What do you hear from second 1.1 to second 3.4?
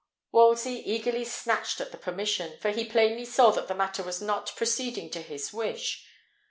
snatched at the permission, for he plainly